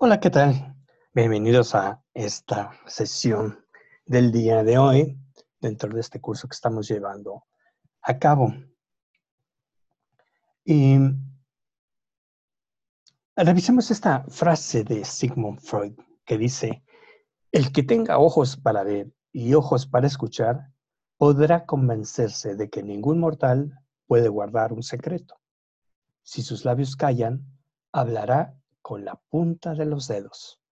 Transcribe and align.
Hola, 0.00 0.20
¿qué 0.20 0.30
tal? 0.30 0.76
Bienvenidos 1.12 1.74
a 1.74 2.00
esta 2.14 2.70
sesión 2.86 3.66
del 4.06 4.30
día 4.30 4.62
de 4.62 4.78
hoy 4.78 5.18
dentro 5.60 5.90
de 5.92 6.00
este 6.00 6.20
curso 6.20 6.46
que 6.46 6.54
estamos 6.54 6.86
llevando 6.86 7.46
a 8.02 8.16
cabo. 8.16 8.54
Y 10.64 10.98
revisemos 13.34 13.90
esta 13.90 14.22
frase 14.28 14.84
de 14.84 15.04
Sigmund 15.04 15.58
Freud 15.58 15.98
que 16.24 16.38
dice, 16.38 16.84
el 17.50 17.72
que 17.72 17.82
tenga 17.82 18.20
ojos 18.20 18.56
para 18.56 18.84
ver 18.84 19.12
y 19.32 19.54
ojos 19.54 19.88
para 19.88 20.06
escuchar 20.06 20.70
podrá 21.16 21.66
convencerse 21.66 22.54
de 22.54 22.70
que 22.70 22.84
ningún 22.84 23.18
mortal 23.18 23.76
puede 24.06 24.28
guardar 24.28 24.72
un 24.72 24.84
secreto. 24.84 25.40
Si 26.22 26.42
sus 26.42 26.64
labios 26.64 26.94
callan, 26.94 27.44
hablará 27.90 28.54
con 28.88 29.04
la 29.04 29.20
punta 29.28 29.74
de 29.74 29.84
los 29.84 30.08
dedos. 30.08 30.62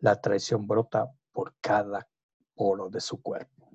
La 0.00 0.20
traición 0.20 0.66
brota 0.66 1.10
por 1.32 1.54
cada 1.58 2.06
poro 2.54 2.90
de 2.90 3.00
su 3.00 3.22
cuerpo. 3.22 3.70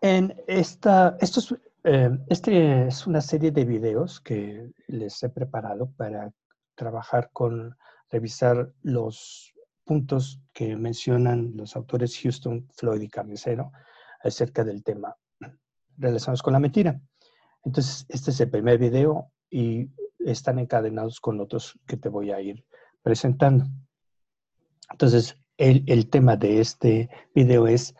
En 0.00 0.40
esta, 0.46 1.16
estos, 1.20 1.52
eh, 1.82 2.10
este 2.28 2.86
es 2.86 3.08
una 3.08 3.20
serie 3.20 3.50
de 3.50 3.64
videos 3.64 4.20
que 4.20 4.70
les 4.86 5.20
he 5.24 5.30
preparado 5.30 5.90
para 5.90 6.32
trabajar 6.76 7.30
con, 7.32 7.76
revisar 8.08 8.72
los 8.82 9.52
puntos 9.82 10.40
que 10.52 10.76
mencionan 10.76 11.56
los 11.56 11.74
autores 11.74 12.16
Houston, 12.22 12.68
Floyd 12.72 13.00
y 13.00 13.08
Carnicero 13.08 13.72
acerca 14.22 14.62
del 14.62 14.84
tema 14.84 15.16
relacionados 15.96 16.40
con 16.40 16.52
la 16.52 16.60
mentira. 16.60 17.00
Entonces, 17.64 18.06
este 18.08 18.30
es 18.30 18.40
el 18.40 18.50
primer 18.50 18.78
video 18.78 19.32
y 19.50 19.88
están 20.18 20.58
encadenados 20.58 21.20
con 21.20 21.40
otros 21.40 21.78
que 21.86 21.96
te 21.96 22.08
voy 22.08 22.30
a 22.30 22.40
ir 22.40 22.64
presentando. 23.02 23.66
Entonces, 24.90 25.36
el, 25.56 26.08
tema 26.08 26.36
de 26.36 26.60
este 26.60 27.10
video 27.34 27.66
es 27.66 27.94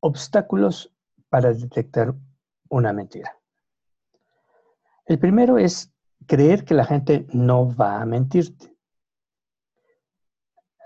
obstáculos 0.00 0.92
para 1.28 1.52
detectar 1.52 2.14
una 2.68 2.92
mentira. 2.92 3.36
El 5.06 5.18
primero 5.18 5.58
es 5.58 5.92
creer 6.26 6.64
que 6.64 6.74
la 6.74 6.84
gente 6.84 7.26
no 7.32 7.74
va 7.74 8.00
a 8.00 8.06
mentirte. 8.06 8.76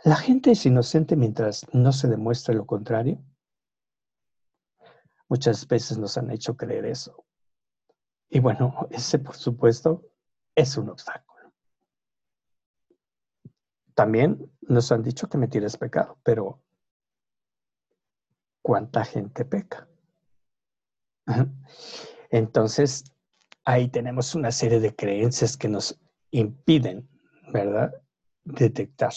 La 0.05 0.17
gente 0.17 0.53
es 0.53 0.65
inocente 0.67 1.17
mientras 1.17 1.67
no 1.73 1.93
se 1.93 2.09
demuestre 2.09 2.55
lo 2.55 2.67
contrario. 2.67 3.23
Muchas 5.29 5.67
veces 5.67 5.99
nos 5.99 6.17
han 6.17 6.31
hecho 6.31 6.57
creer 6.57 6.87
eso. 6.87 7.24
Y 8.29 8.41
bueno, 8.41 8.89
ese 8.91 9.19
por 9.19 9.37
supuesto 9.37 10.03
es 10.55 10.77
un 10.77 10.91
obstáculo. 10.91 11.53
También 13.95 14.51
nos 14.63 14.91
han 14.91 15.03
dicho 15.03 15.29
que 15.29 15.39
mentir 15.39 15.65
es 15.65 15.77
pecado, 15.77 16.19
pero 16.25 16.61
¿cuánta 18.61 19.05
gente 19.05 19.45
peca? 19.45 19.89
Entonces, 22.31 23.05
ahí 23.65 23.89
tenemos 23.89 24.35
una 24.35 24.51
serie 24.51 24.81
de 24.81 24.95
creencias 24.95 25.57
que 25.57 25.69
nos 25.69 25.99
impiden, 26.31 27.09
¿verdad?, 27.53 27.95
detectar 28.45 29.13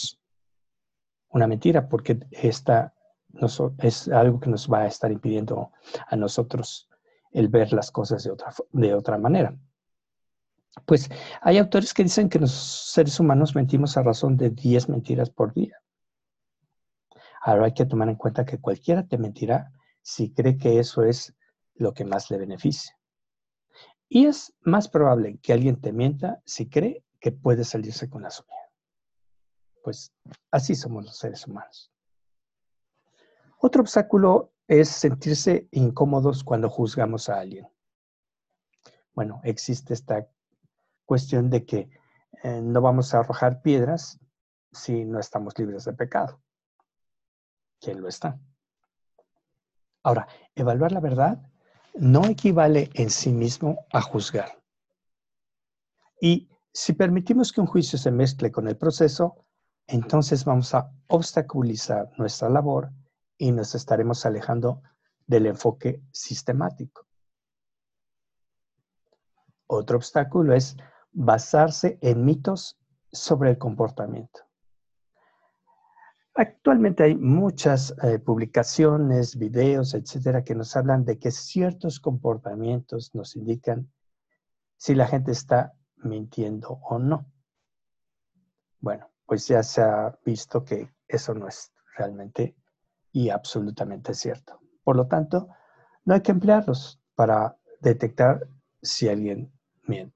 una 1.30 1.47
mentira, 1.47 1.89
porque 1.89 2.19
esta 2.31 2.94
es 3.80 4.08
algo 4.09 4.39
que 4.39 4.50
nos 4.50 4.72
va 4.72 4.81
a 4.81 4.88
estar 4.88 5.11
impidiendo 5.11 5.72
a 6.08 6.16
nosotros 6.16 6.89
el 7.38 7.50
ver 7.50 7.72
las 7.72 7.92
cosas 7.92 8.24
de 8.24 8.32
otra, 8.32 8.52
de 8.72 8.96
otra 8.96 9.20
manera. 9.20 9.56
Pues 10.86 11.08
hay 11.42 11.60
autores 11.60 11.94
que 11.94 12.02
dicen 12.02 12.30
que 12.30 12.40
los 12.40 12.52
seres 12.52 13.20
humanos 13.20 13.56
mentimos 13.56 13.96
a 13.96 14.02
razón 14.02 14.38
de 14.38 14.50
10 14.50 14.90
mentiras 14.90 15.30
por 15.30 15.54
día. 15.54 15.78
Ahora 17.42 17.66
hay 17.66 17.74
que 17.76 17.86
tomar 17.86 18.09
en 18.09 18.16
cuenta 18.16 18.44
que 18.44 18.58
cualquiera 18.58 19.06
te 19.06 19.20
mentirá 19.20 19.72
si 20.02 20.34
cree 20.34 20.58
que 20.58 20.80
eso 20.80 21.03
es 21.03 21.36
lo 21.76 21.94
que 21.94 22.06
más 22.06 22.31
le 22.31 22.40
beneficia. 22.40 22.97
Y 24.09 24.26
es 24.26 24.56
más 24.62 24.88
probable 24.88 25.38
que 25.38 25.53
alguien 25.53 25.80
te 25.80 25.94
mienta 25.94 26.42
si 26.44 26.68
cree 26.68 27.03
que 27.20 27.31
puede 27.31 27.66
salirse 27.66 28.09
con 28.09 28.24
la 28.24 28.31
suya. 28.31 28.50
Pues 29.84 30.12
así 30.50 30.74
somos 30.74 31.06
los 31.06 31.18
seres 31.18 31.46
humanos. 31.46 31.92
Otro 33.59 33.81
obstáculo 33.81 34.53
es 34.67 34.89
sentirse 34.89 35.67
incómodos 35.72 36.44
cuando 36.44 36.69
juzgamos 36.69 37.29
a 37.29 37.39
alguien. 37.39 37.67
Bueno, 39.13 39.39
existe 39.44 39.94
esta 39.94 40.28
cuestión 41.05 41.50
de 41.50 41.66
que 41.66 41.89
eh, 42.44 42.61
no 42.61 42.81
vamos 42.81 43.13
a 43.13 43.19
arrojar 43.19 43.61
piedras 43.61 44.19
si 44.72 45.05
no 45.05 45.19
estamos 45.19 45.57
libres 45.57 45.85
de 45.85 45.94
pecado. 45.94 46.41
¿Quién 47.79 48.01
lo 48.01 48.07
está? 48.07 48.39
Ahora, 50.03 50.28
evaluar 50.55 50.91
la 50.91 50.99
verdad 50.99 51.41
no 51.95 52.25
equivale 52.25 52.89
en 52.94 53.09
sí 53.09 53.31
mismo 53.31 53.85
a 53.91 54.01
juzgar. 54.01 54.61
Y 56.22 56.49
si 56.72 56.94
permitimos 56.94 57.51
que 57.51 57.61
un 57.61 57.67
juicio 57.67 57.97
se 57.97 58.11
mezcle 58.11 58.51
con 58.51 58.67
el 58.67 58.78
proceso, 58.78 59.45
entonces 59.88 60.45
vamos 60.45 60.73
a 60.75 60.91
obstaculizar 61.07 62.11
nuestra 62.17 62.49
labor 62.49 62.91
y 63.38 63.52
nos 63.52 63.75
estaremos 63.75 64.25
alejando 64.25 64.81
del 65.25 65.46
enfoque 65.46 66.02
sistemático. 66.12 67.06
Otro 69.68 69.98
obstáculo 69.98 70.53
es 70.53 70.78
basarse 71.12 71.97
en 72.02 72.24
mitos 72.24 72.80
sobre 73.12 73.52
el 73.52 73.58
comportamiento. 73.58 74.42
Actualmente 76.34 77.03
hay 77.03 77.16
muchas 77.16 77.96
eh, 78.03 78.20
publicaciones, 78.20 79.38
videos, 79.38 79.96
etcétera, 79.96 80.44
que 80.44 80.53
nos 80.53 80.76
hablan 80.76 81.03
de 81.03 81.18
que 81.18 81.31
ciertos 81.31 82.00
comportamientos 82.00 83.16
nos 83.16 83.36
indican 83.36 83.92
si 84.78 84.94
la 84.94 85.08
gente 85.08 85.31
está 85.31 85.74
mintiendo 85.96 86.80
o 86.84 87.00
no. 87.00 87.26
Bueno, 88.80 89.09
pues 89.26 89.47
ya 89.47 89.64
se 89.64 89.81
ha 89.81 90.18
visto 90.24 90.64
que 90.64 90.94
eso 91.08 91.34
no 91.34 91.47
es 91.47 91.74
realmente 91.97 92.56
y 93.17 93.31
absolutamente 93.31 94.13
cierto. 94.13 94.59
Por 94.83 94.95
lo 94.95 95.07
tanto, 95.07 95.47
no 96.05 96.13
hay 96.13 96.22
que 96.22 96.31
emplearlos 96.31 97.01
para 97.16 97.57
detectar 97.81 98.47
si 98.79 99.09
alguien 99.09 99.51
miente. 99.88 100.16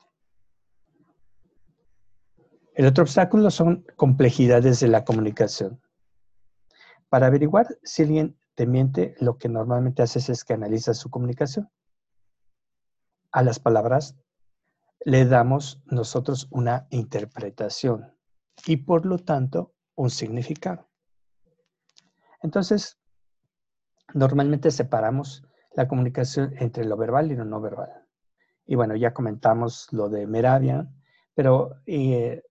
El 2.76 2.86
otro 2.86 3.04
obstáculo 3.04 3.50
son 3.50 3.84
complejidades 3.96 4.82
de 4.82 4.88
la 4.88 5.04
comunicación. 5.04 5.82
Para 7.10 7.26
averiguar 7.26 7.66
si 7.82 8.04
alguien 8.04 8.38
te 8.54 8.68
miente, 8.68 9.16
lo 9.20 9.40
que 9.40 9.50
normalmente 9.50 10.04
haces 10.04 10.30
es 10.30 10.44
que 10.44 10.54
analizas 10.54 11.00
su 11.00 11.10
comunicación. 11.10 11.72
A 13.32 13.42
las 13.42 13.60
palabras 13.60 14.16
le 15.06 15.26
damos 15.26 15.82
nosotros 15.88 16.48
una 16.52 16.86
interpretación 16.92 18.16
y 18.68 18.78
por 18.78 19.08
lo 19.08 19.18
tanto 19.18 19.74
un 19.96 20.12
significado. 20.12 20.91
Entonces, 22.42 22.98
normalmente 24.14 24.72
separamos 24.72 25.44
la 25.76 25.88
comunicación 25.88 26.54
entre 26.58 26.86
lo 26.86 26.98
verbal 26.98 27.32
y 27.32 27.36
lo 27.36 27.46
no 27.46 27.62
verbal. 27.62 27.92
Y 28.66 28.76
bueno, 28.76 28.96
ya 28.96 29.14
comentamos 29.14 29.88
lo 29.92 30.10
de 30.10 30.28
Meravian, 30.28 30.94
pero 31.34 31.76
eh, 31.86 32.44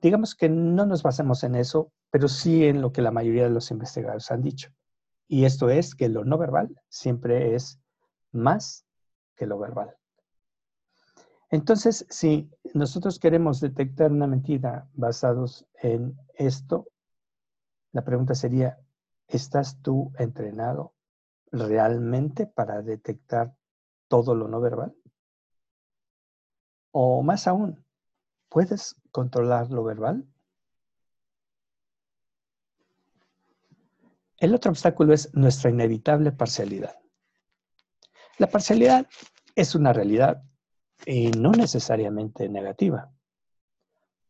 digamos 0.00 0.34
que 0.34 0.48
no 0.48 0.86
nos 0.86 1.02
basamos 1.02 1.44
en 1.44 1.54
eso, 1.54 1.92
pero 2.10 2.28
sí 2.28 2.66
en 2.66 2.80
lo 2.80 2.92
que 2.92 3.02
la 3.02 3.10
mayoría 3.10 3.44
de 3.44 3.50
los 3.50 3.70
investigadores 3.70 4.30
han 4.30 4.42
dicho. 4.42 4.70
Y 5.28 5.44
esto 5.44 5.70
es 5.70 5.94
que 5.94 6.08
lo 6.08 6.24
no 6.24 6.38
verbal 6.38 6.80
siempre 6.88 7.54
es 7.54 7.80
más 8.32 8.84
que 9.36 9.46
lo 9.46 9.58
verbal. 9.58 9.96
Entonces, 11.50 12.06
si 12.08 12.50
nosotros 12.74 13.18
queremos 13.18 13.60
detectar 13.60 14.10
una 14.10 14.26
mentira 14.26 14.88
basados 14.94 15.66
en 15.82 16.18
esto, 16.34 16.88
la 17.92 18.04
pregunta 18.04 18.34
sería, 18.34 18.78
¿Estás 19.32 19.80
tú 19.80 20.12
entrenado 20.18 20.94
realmente 21.50 22.46
para 22.46 22.82
detectar 22.82 23.56
todo 24.06 24.34
lo 24.34 24.46
no 24.46 24.60
verbal? 24.60 24.94
O 26.90 27.22
más 27.22 27.46
aún, 27.46 27.82
¿puedes 28.50 28.94
controlar 29.10 29.70
lo 29.70 29.84
verbal? 29.84 30.28
El 34.36 34.54
otro 34.54 34.70
obstáculo 34.70 35.14
es 35.14 35.34
nuestra 35.34 35.70
inevitable 35.70 36.32
parcialidad. 36.32 36.98
La 38.36 38.48
parcialidad 38.48 39.08
es 39.54 39.74
una 39.74 39.94
realidad 39.94 40.42
y 41.06 41.30
no 41.30 41.52
necesariamente 41.52 42.50
negativa. 42.50 43.10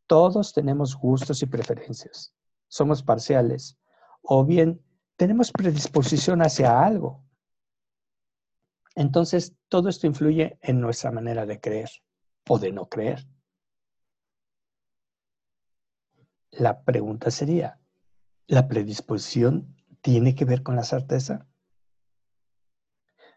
Todos 0.06 0.52
tenemos 0.52 0.94
gustos 0.96 1.42
y 1.42 1.46
preferencias. 1.46 2.32
Somos 2.68 3.02
parciales 3.02 3.80
o 4.22 4.44
bien 4.44 4.80
tenemos 5.16 5.52
predisposición 5.52 6.42
hacia 6.42 6.84
algo. 6.84 7.24
Entonces, 8.94 9.54
todo 9.68 9.88
esto 9.88 10.06
influye 10.06 10.58
en 10.60 10.80
nuestra 10.80 11.10
manera 11.10 11.46
de 11.46 11.60
creer 11.60 11.90
o 12.48 12.58
de 12.58 12.72
no 12.72 12.88
creer. 12.88 13.26
la 16.52 16.84
pregunta 16.84 17.30
sería, 17.30 17.80
¿la 18.46 18.68
predisposición 18.68 19.74
tiene 20.02 20.34
que 20.34 20.44
ver 20.44 20.62
con 20.62 20.76
la 20.76 20.84
certeza? 20.84 21.46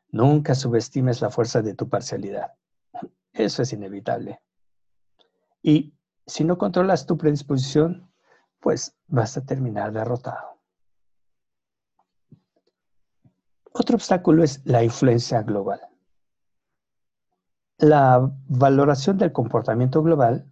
Nunca 0.10 0.54
subestimes 0.54 1.22
la 1.22 1.30
fuerza 1.30 1.62
de 1.62 1.74
tu 1.74 1.90
parcialidad. 1.90 2.54
Eso 3.32 3.62
es 3.62 3.74
inevitable. 3.74 4.42
Y 5.62 5.94
si 6.28 6.44
no 6.44 6.58
controlas 6.58 7.06
tu 7.06 7.18
predisposición, 7.18 8.12
pues 8.60 8.96
vas 9.08 9.38
a 9.38 9.46
terminar 9.46 9.92
derrotado. 9.92 10.55
Otro 13.78 13.96
obstáculo 13.96 14.42
es 14.42 14.62
la 14.66 14.86
influencia 14.86 15.42
global. 15.42 15.82
La 17.78 18.22
valoración 18.48 19.18
del 19.18 19.34
comportamiento 19.34 20.02
global, 20.02 20.50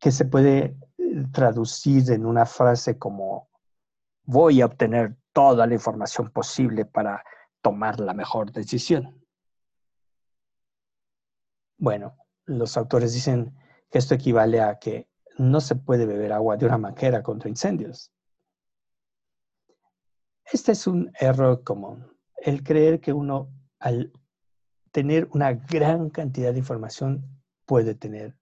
que 0.00 0.10
se 0.10 0.24
puede 0.24 0.76
eh, 0.98 1.24
traducir 1.32 2.10
en 2.10 2.26
una 2.26 2.46
frase 2.46 2.98
como 2.98 3.48
voy 4.24 4.60
a 4.60 4.66
obtener 4.66 5.16
toda 5.32 5.68
la 5.68 5.74
información 5.74 6.30
posible 6.30 6.84
para 6.84 7.22
tomar 7.62 8.00
la 8.00 8.12
mejor 8.12 8.50
decisión. 8.50 9.24
Bueno, 11.78 12.16
los 12.44 12.76
autores 12.76 13.12
dicen 13.12 13.56
que 13.88 13.98
esto 13.98 14.14
equivale 14.16 14.60
a 14.60 14.80
que 14.80 15.08
no 15.38 15.60
se 15.60 15.76
puede 15.76 16.06
beber 16.06 16.32
agua 16.32 16.56
de 16.56 16.66
una 16.66 16.78
manguera 16.78 17.22
contra 17.22 17.48
incendios. 17.48 18.10
Este 20.52 20.72
es 20.72 20.86
un 20.86 21.10
error 21.18 21.62
común, 21.64 22.06
el 22.36 22.62
creer 22.62 23.00
que 23.00 23.12
uno 23.12 23.50
al 23.78 24.12
tener 24.92 25.28
una 25.32 25.52
gran 25.52 26.10
cantidad 26.10 26.52
de 26.52 26.58
información 26.58 27.24
puede 27.66 27.94
tener 27.94 28.36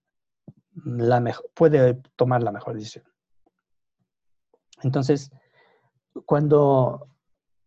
la 0.74 1.20
mejor, 1.20 1.50
puede 1.54 1.94
tomar 2.16 2.42
la 2.42 2.52
mejor 2.52 2.74
decisión. 2.74 3.04
Entonces, 4.82 5.30
cuando 6.26 7.08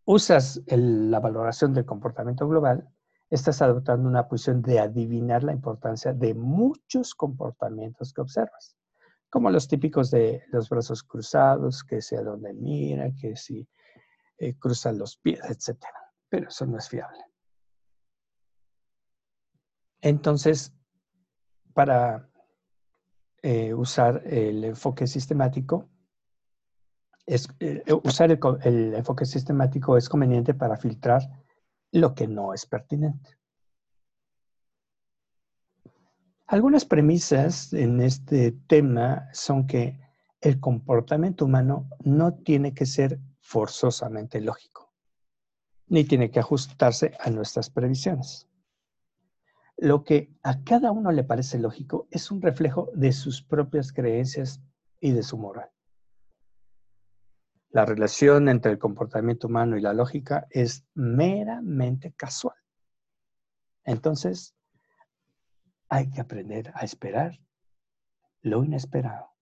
usas 0.03 0.61
la 0.67 1.19
valoración 1.19 1.73
del 1.73 1.85
comportamiento 1.85 2.47
global, 2.47 2.87
estás 3.29 3.61
adoptando 3.61 4.07
una 4.07 4.27
posición 4.27 4.61
de 4.61 4.79
adivinar 4.79 5.43
la 5.43 5.53
importancia 5.53 6.13
de 6.13 6.33
muchos 6.33 7.15
comportamientos 7.15 8.13
que 8.13 8.21
observas, 8.21 8.75
como 9.29 9.49
los 9.49 9.67
típicos 9.67 10.11
de 10.11 10.43
los 10.51 10.69
brazos 10.69 11.03
cruzados, 11.03 11.83
que 11.83 12.01
sea 12.01 12.21
donde 12.21 12.53
mira, 12.53 13.11
que 13.19 13.35
si 13.35 13.67
eh, 14.37 14.55
cruzan 14.57 14.97
los 14.97 15.17
pies, 15.17 15.39
etc. 15.49 15.79
Pero 16.29 16.49
eso 16.49 16.65
no 16.65 16.77
es 16.77 16.89
fiable. 16.89 17.23
Entonces, 20.01 20.73
para 21.73 22.29
eh, 23.41 23.73
usar 23.73 24.21
el 24.25 24.63
enfoque 24.63 25.07
sistemático, 25.07 25.89
eh, 27.27 27.83
usar 28.03 28.31
el, 28.31 28.93
enfoque 28.93 29.25
sistemático 29.25 29.97
es 29.97 30.09
conveniente 30.09 30.53
para 30.53 30.77
filtrar 30.77 31.21
lo 31.91 32.13
que 32.13 32.27
no 32.27 32.53
es 32.53 32.65
pertinente. 32.65 33.37
Algunas 36.47 36.85
premisas 36.85 37.73
en 37.73 38.01
este 38.01 38.51
tema 38.67 39.27
son 39.33 39.65
que 39.65 39.99
el 40.41 40.59
comportamiento 40.59 41.45
humano 41.45 41.89
no 42.03 42.35
tiene 42.35 42.75
que 42.75 42.85
ser 42.85 43.19
forzosamente 43.45 44.41
lógico, 44.41 44.91
ni 45.85 46.03
tiene 46.03 46.31
que 46.31 46.39
ajustarse 46.39 47.15
a 47.19 47.29
nuestras 47.29 47.69
previsiones. 47.69 48.49
Lo 49.77 50.03
que 50.03 50.35
a 50.41 50.63
cada 50.63 50.91
uno 50.91 51.11
le 51.11 51.23
parece 51.23 51.59
lógico 51.59 52.07
es 52.09 52.31
un 52.31 52.41
reflejo 52.41 52.89
de 52.95 53.11
sus 53.11 53.43
propias 53.43 53.93
creencias 53.93 54.61
y 54.99 55.11
de 55.11 55.21
su 55.21 55.37
moral. 55.37 55.69
La 57.69 57.85
relación 57.85 58.49
entre 58.49 58.71
el 58.71 58.79
comportamiento 58.79 59.45
humano 59.45 59.77
y 59.77 59.81
la 59.81 59.93
lógica 59.93 60.47
es 60.49 60.83
meramente 60.95 62.13
casual. 62.13 62.57
Entonces, 63.83 64.55
hay 65.87 66.09
que 66.09 66.19
aprender 66.19 66.71
a 66.73 66.83
esperar 66.83 67.39
lo 68.41 68.63
inesperado. 68.63 69.34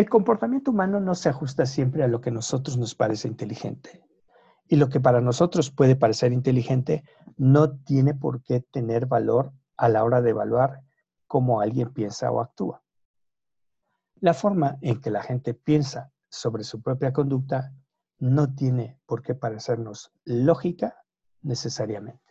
El 0.00 0.08
comportamiento 0.08 0.70
humano 0.70 0.98
no 0.98 1.14
se 1.14 1.28
ajusta 1.28 1.66
siempre 1.66 2.02
a 2.02 2.08
lo 2.08 2.22
que 2.22 2.30
a 2.30 2.32
nosotros 2.32 2.78
nos 2.78 2.94
parece 2.94 3.28
inteligente. 3.28 4.02
Y 4.66 4.76
lo 4.76 4.88
que 4.88 4.98
para 4.98 5.20
nosotros 5.20 5.70
puede 5.70 5.94
parecer 5.94 6.32
inteligente 6.32 7.04
no 7.36 7.76
tiene 7.80 8.14
por 8.14 8.42
qué 8.42 8.60
tener 8.60 9.04
valor 9.04 9.52
a 9.76 9.90
la 9.90 10.02
hora 10.02 10.22
de 10.22 10.30
evaluar 10.30 10.80
cómo 11.26 11.60
alguien 11.60 11.92
piensa 11.92 12.30
o 12.30 12.40
actúa. 12.40 12.82
La 14.20 14.32
forma 14.32 14.78
en 14.80 15.02
que 15.02 15.10
la 15.10 15.22
gente 15.22 15.52
piensa 15.52 16.10
sobre 16.30 16.64
su 16.64 16.80
propia 16.80 17.12
conducta 17.12 17.74
no 18.18 18.54
tiene 18.54 18.98
por 19.04 19.20
qué 19.20 19.34
parecernos 19.34 20.14
lógica 20.24 20.96
necesariamente. 21.42 22.29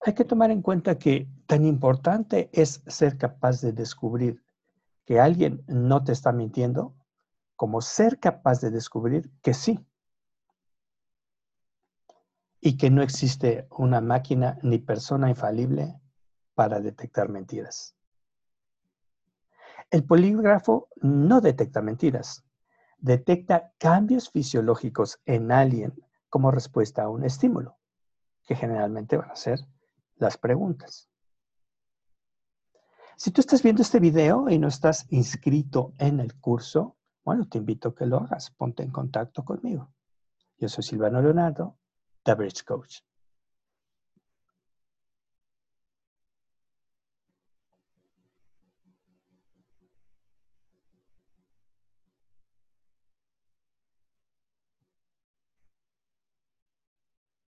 Hay 0.00 0.14
que 0.14 0.24
tomar 0.24 0.50
en 0.50 0.62
cuenta 0.62 0.98
que 0.98 1.28
tan 1.46 1.64
importante 1.64 2.50
es 2.52 2.82
ser 2.86 3.18
capaz 3.18 3.60
de 3.60 3.72
descubrir 3.72 4.42
que 5.04 5.18
alguien 5.18 5.64
no 5.66 6.04
te 6.04 6.12
está 6.12 6.32
mintiendo 6.32 6.94
como 7.56 7.80
ser 7.80 8.20
capaz 8.20 8.60
de 8.60 8.70
descubrir 8.70 9.30
que 9.42 9.54
sí. 9.54 9.84
Y 12.60 12.76
que 12.76 12.90
no 12.90 13.02
existe 13.02 13.66
una 13.70 14.00
máquina 14.00 14.58
ni 14.62 14.78
persona 14.78 15.28
infalible 15.28 16.00
para 16.54 16.80
detectar 16.80 17.28
mentiras. 17.28 17.96
El 19.90 20.04
polígrafo 20.04 20.88
no 20.96 21.40
detecta 21.40 21.80
mentiras, 21.80 22.44
detecta 22.98 23.72
cambios 23.78 24.30
fisiológicos 24.30 25.20
en 25.24 25.50
alguien 25.50 25.94
como 26.28 26.50
respuesta 26.50 27.04
a 27.04 27.08
un 27.08 27.24
estímulo, 27.24 27.78
que 28.46 28.54
generalmente 28.54 29.16
van 29.16 29.30
a 29.30 29.36
ser 29.36 29.60
las 30.18 30.36
preguntas. 30.36 31.08
Si 33.16 33.30
tú 33.32 33.40
estás 33.40 33.62
viendo 33.62 33.82
este 33.82 33.98
video 33.98 34.48
y 34.48 34.58
no 34.58 34.68
estás 34.68 35.06
inscrito 35.10 35.92
en 35.98 36.20
el 36.20 36.38
curso, 36.38 36.96
bueno, 37.24 37.48
te 37.48 37.58
invito 37.58 37.88
a 37.88 37.94
que 37.94 38.06
lo 38.06 38.18
hagas. 38.18 38.50
Ponte 38.50 38.82
en 38.82 38.90
contacto 38.90 39.44
conmigo. 39.44 39.92
Yo 40.58 40.68
soy 40.68 40.84
Silvano 40.84 41.20
Leonardo, 41.20 41.76
The 42.22 42.34
Bridge 42.34 42.64
Coach. 42.64 43.00